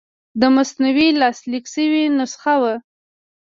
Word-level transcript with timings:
د 0.39 0.41
مثنوي 0.55 1.07
لاسلیک 1.21 1.65
شوې 1.73 2.03
نسخه 2.17 2.55
وه. 2.61 2.75